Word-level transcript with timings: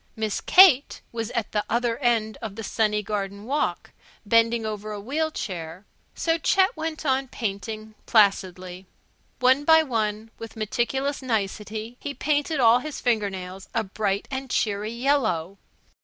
Miss 0.15 0.41
Kate 0.41 0.99
was 1.11 1.29
at 1.29 1.51
the 1.51 1.63
other 1.69 1.99
end 1.99 2.35
of 2.41 2.55
the 2.55 2.63
sunny 2.63 3.03
garden 3.03 3.43
walk, 3.45 3.91
bending 4.25 4.65
over 4.65 4.91
a 4.91 4.99
wheel 4.99 5.29
chair. 5.29 5.85
So 6.15 6.39
Chet 6.39 6.75
went 6.75 7.05
on 7.05 7.27
painting, 7.27 7.93
placidly. 8.07 8.87
One 9.41 9.63
by 9.63 9.83
one, 9.83 10.31
with 10.39 10.55
meticulous 10.55 11.21
nicety, 11.21 11.97
he 11.99 12.15
painted 12.15 12.59
all 12.59 12.79
his 12.79 12.99
finger 12.99 13.29
nails 13.29 13.69
a 13.75 13.83
bright 13.83 14.27
and 14.31 14.49
cheery 14.49 14.89
yellow. 14.91 15.59